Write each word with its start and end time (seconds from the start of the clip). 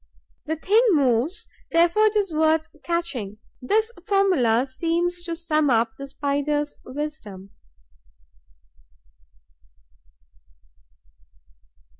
The 0.47 0.55
thing 0.55 0.83
moves, 0.93 1.45
therefore 1.71 2.05
it 2.05 2.15
is 2.15 2.33
worth 2.33 2.69
catching: 2.81 3.37
this 3.61 3.91
formula 4.07 4.65
seems 4.65 5.21
to 5.25 5.35
sum 5.35 5.69
up 5.69 5.91
the 5.99 6.07
Spider's 6.07 6.73
wisdom. 6.83 7.51